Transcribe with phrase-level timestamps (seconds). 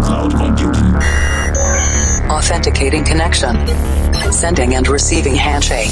[0.00, 0.94] cloud computing.
[2.30, 3.56] Authenticating connection.
[4.32, 5.90] Sending and receiving handshake.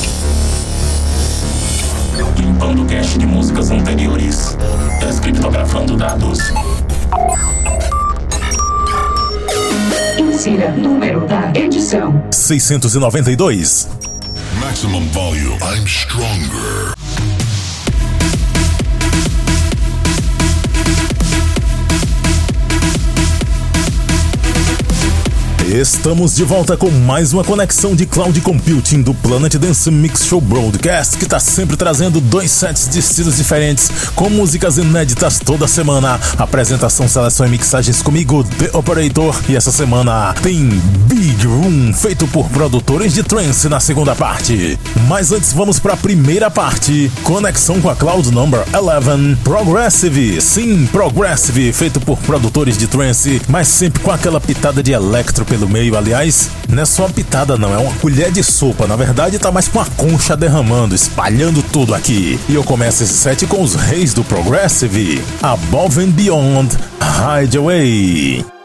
[2.37, 4.57] Limpando cache de músicas anteriores.
[5.01, 6.39] Descriptografando dados.
[10.19, 13.89] Insira número da edição: 692.
[14.61, 15.59] Maximum volume.
[15.63, 16.98] I'm stronger.
[25.69, 30.41] Estamos de volta com mais uma conexão de cloud computing do Planet Dance Mix Show
[30.41, 36.19] Broadcast, que está sempre trazendo dois sets de estilos diferentes, com músicas inéditas toda semana.
[36.39, 39.39] Apresentação, seleção e mixagens comigo, The Operator.
[39.47, 40.71] E essa semana tem
[41.07, 44.79] Big Room, feito por produtores de trance na segunda parte.
[45.07, 50.41] Mas antes vamos para a primeira parte, conexão com a Cloud Number 11, Progressive.
[50.41, 55.69] Sim, Progressive, feito por produtores de trance, mas sempre com aquela pitada de electro pelo
[55.69, 55.97] meio.
[55.97, 58.87] Aliás, não é só uma pitada, não, é uma colher de sopa.
[58.87, 62.39] Na verdade, tá mais com a concha derramando, espalhando tudo aqui.
[62.49, 68.58] E eu começo esse set com os reis do Progressive: Above and Beyond, Hideaway.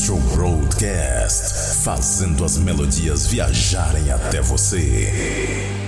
[0.00, 5.83] Show Broadcast, fazendo as melodias viajarem até você.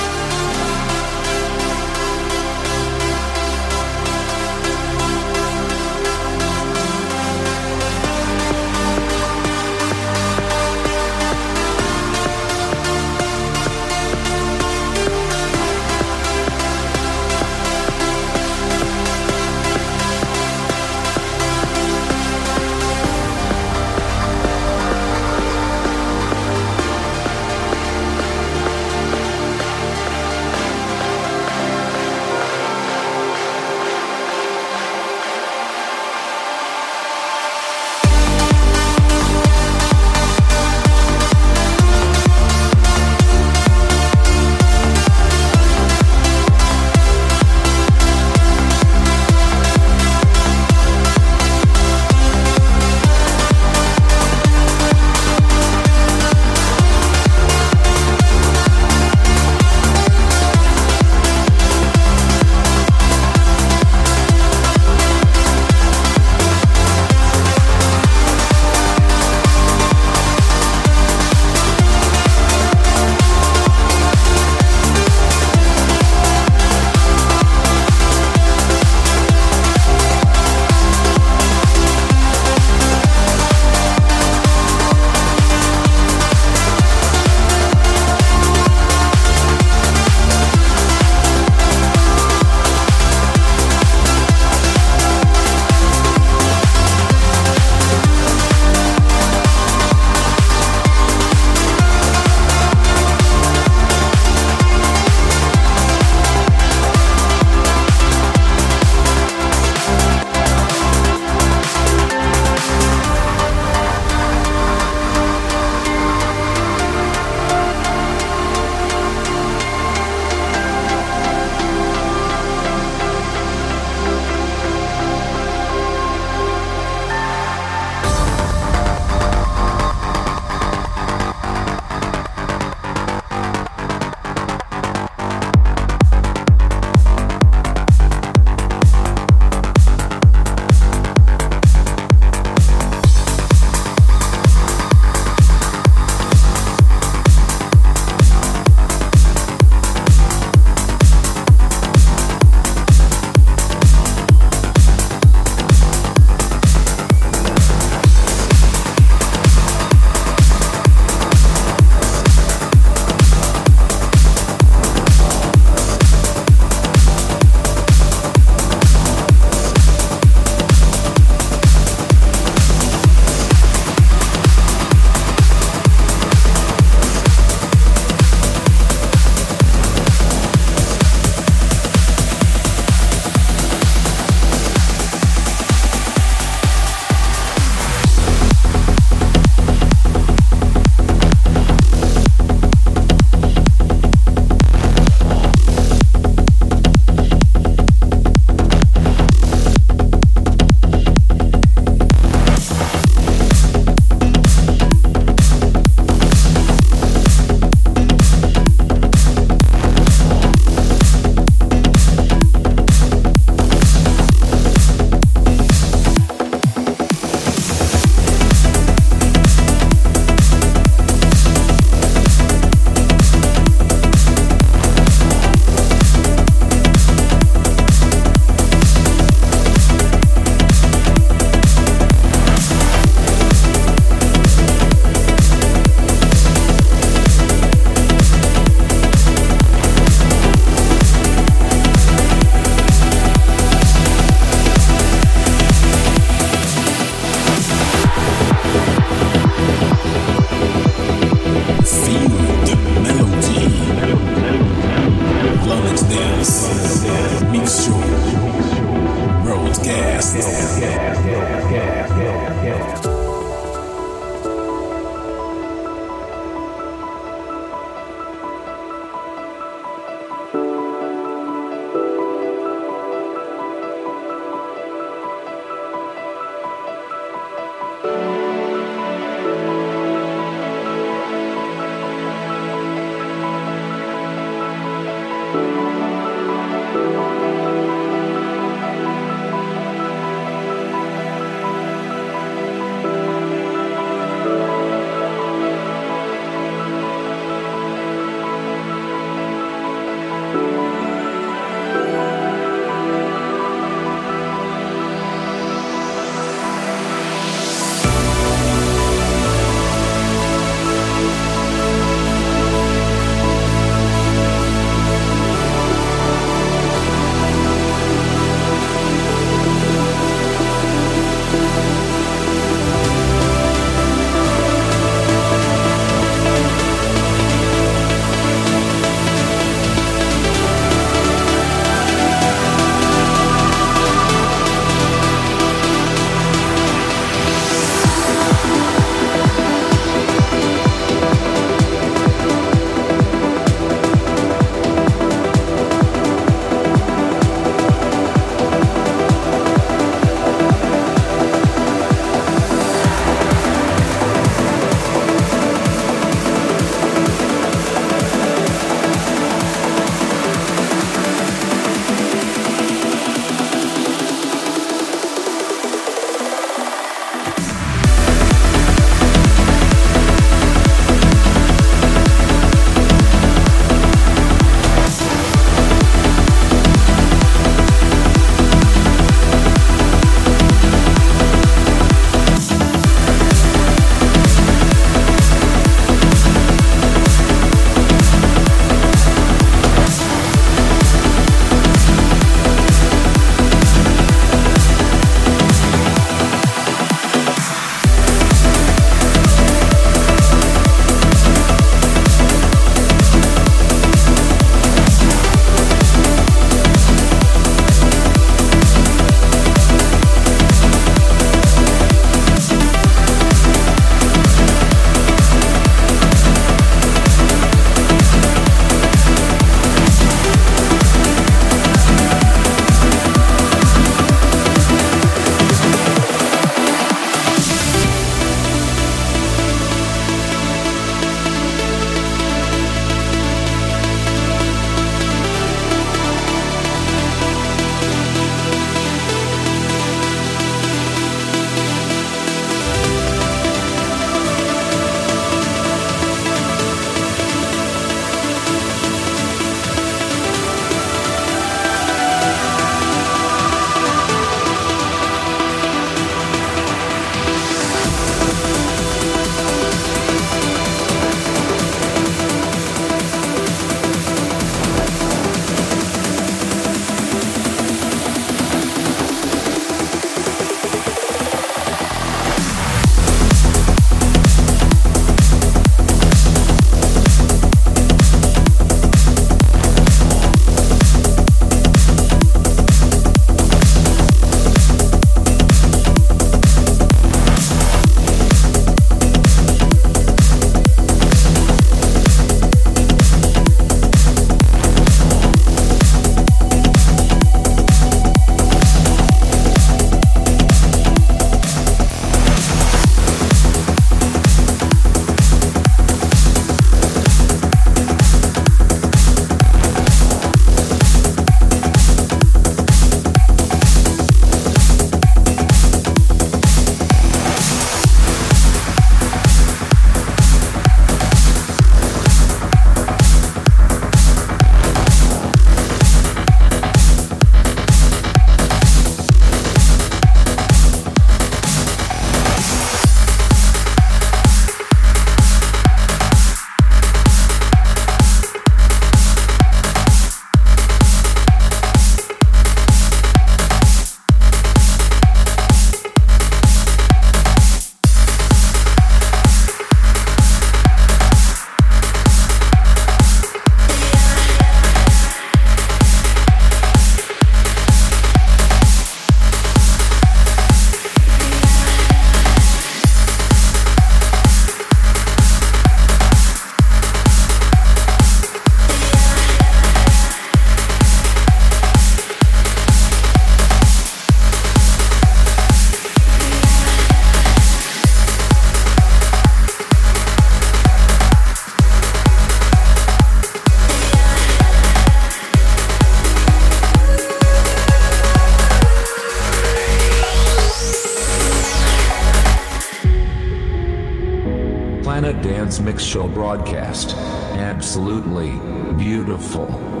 [595.19, 597.15] Dance Mix Show broadcast.
[597.57, 598.51] Absolutely
[598.95, 600.00] beautiful.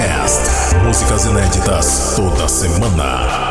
[0.00, 0.76] Broadcast.
[0.82, 3.49] Músicas inéditas toda semana.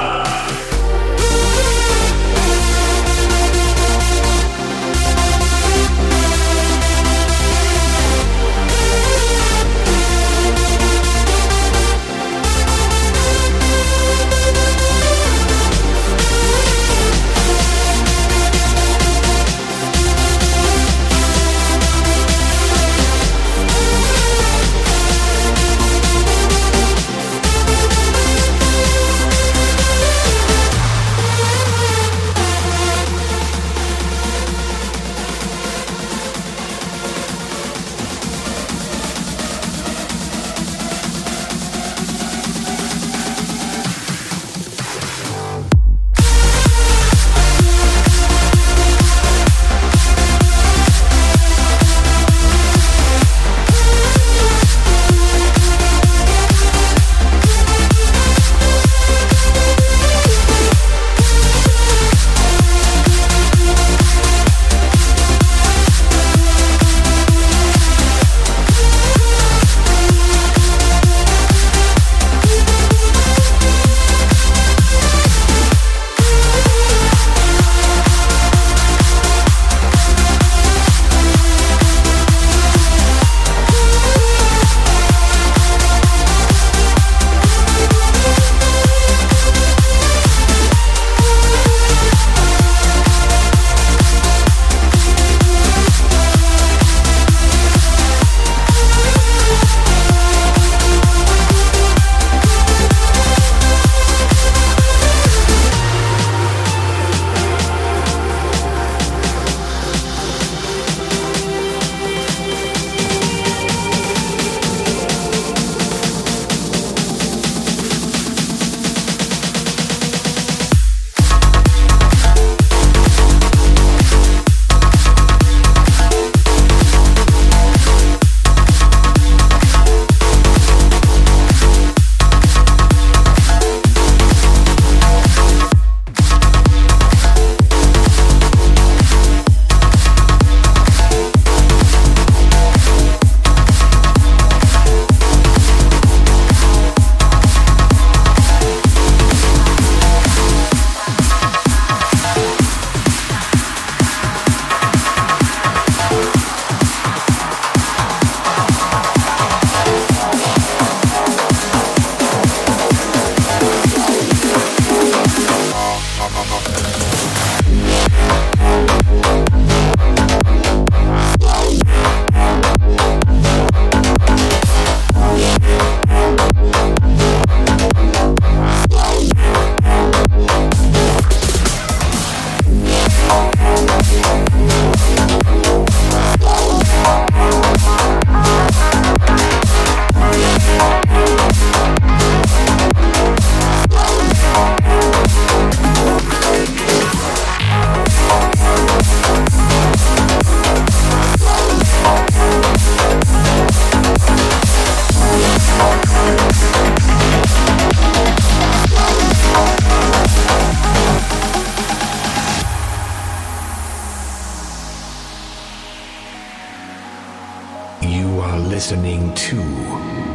[219.50, 219.64] Two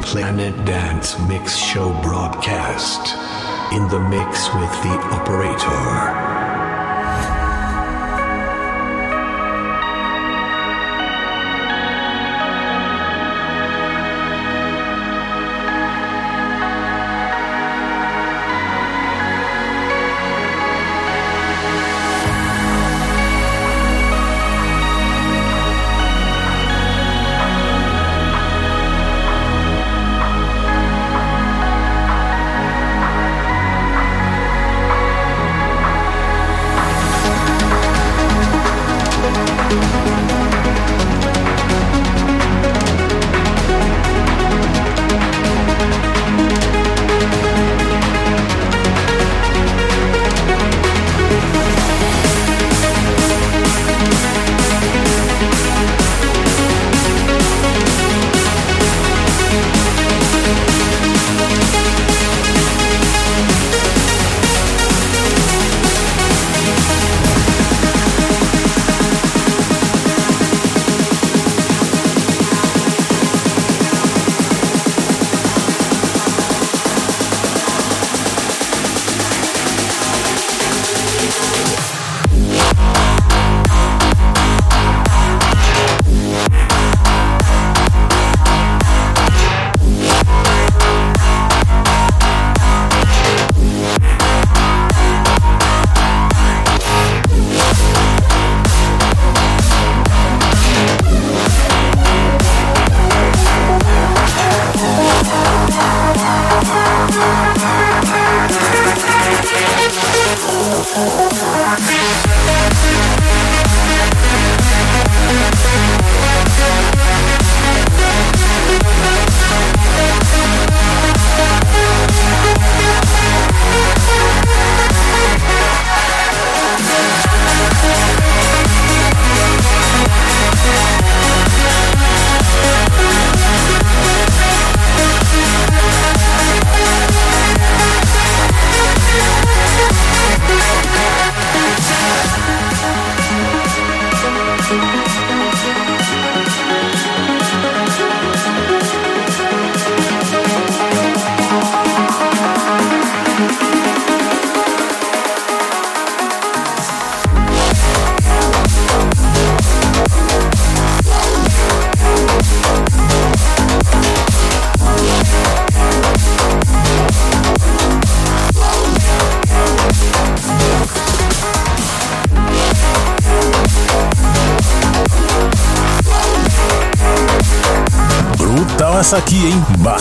[0.03, 3.15] Planet Dance Mix Show broadcast
[3.73, 6.24] in the mix with the operator.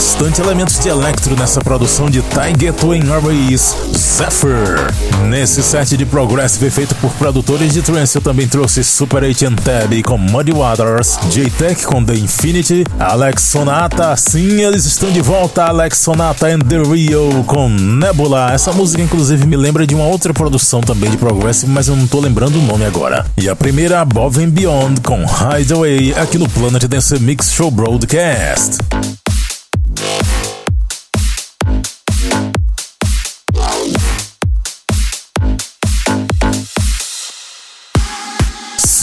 [0.03, 4.91] Bastante elementos de electro nessa produção de Ty Gateway Airways, Zephyr.
[5.29, 9.55] Nesse set de Progressive feito por produtores de trance, eu também trouxe Super 8 and
[9.55, 15.63] Tab com Muddy Waters, J-Tech com The Infinity, Alex Sonata, sim, eles estão de volta,
[15.63, 18.51] Alex Sonata and The Rio com Nebula.
[18.51, 22.07] Essa música, inclusive, me lembra de uma outra produção também de Progressive, mas eu não
[22.07, 23.25] tô lembrando o nome agora.
[23.37, 28.79] E a primeira, Above and Beyond com Hideaway, aqui no Planet Dance Mix Show Broadcast.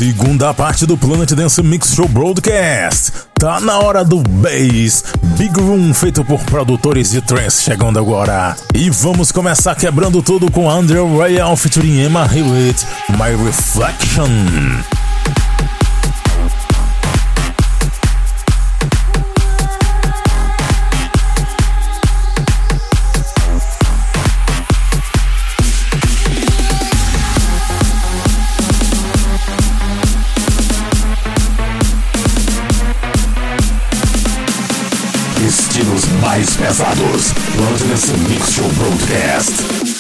[0.01, 3.13] Segunda parte do Planet Dance Mix Show Broadcast.
[3.35, 5.05] Tá na hora do Bass.
[5.37, 8.57] Big Room feito por produtores de trance chegando agora.
[8.75, 14.31] E vamos começar quebrando tudo com Andrew Royal featuring Emma Hewitt, My Reflection.
[36.31, 37.33] Mais pesados.
[37.57, 39.91] Planet Mix Show Broadcast.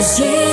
[0.00, 0.49] Cause yeah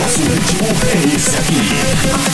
[0.00, 2.33] nosso ritmo é esse aqui.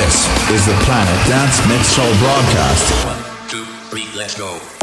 [0.00, 3.04] This is the Planet Dance Mix Show broadcast.
[3.04, 4.79] One, two, three, let's go.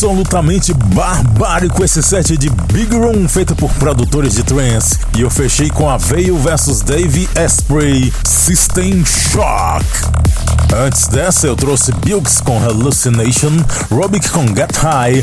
[0.00, 4.98] Absolutamente barbárico esse set de Big Room feito por produtores de trance.
[5.14, 9.84] E eu fechei com a Veil vs Dave Asprey System Shock.
[10.74, 13.52] Antes dessa, eu trouxe Bilks com Hallucination,
[13.90, 15.22] Robic com Get High,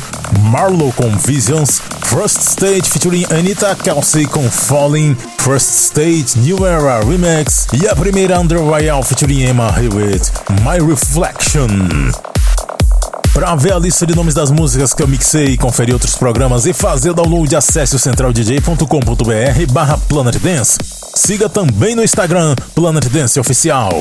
[0.51, 7.65] Marlowe com Visions, First Stage featuring Anita Kelsey com Falling, First Stage New Era Remix
[7.73, 12.26] e a primeira Under Royale featuring Emma Hewitt, My Reflection.
[13.37, 16.73] Para ver a lista de nomes das músicas que eu mixei, conferir outros programas e
[16.73, 20.79] fazer download, acesse o centraldj.com.br barra Planet Dance.
[21.13, 23.91] Siga também no Instagram Planet Dance Oficial.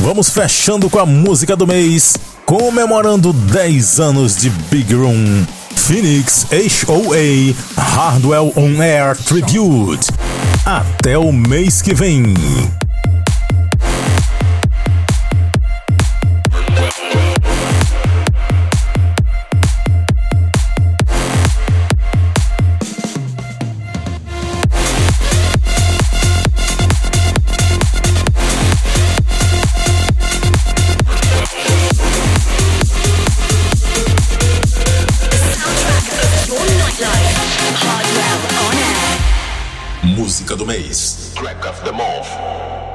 [0.00, 5.46] Vamos fechando com a música do mês, comemorando 10 anos de Big Room.
[5.76, 6.44] Phoenix
[6.88, 10.08] HOA Hardwell On Air Tribute.
[10.66, 12.34] Até o mês que vem.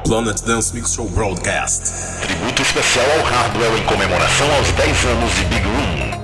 [0.06, 1.92] Planet Dance Mix Show Broadcast.
[2.22, 6.15] Tributo especial ao Hardwell em comemoração aos 10 anos de Big Room.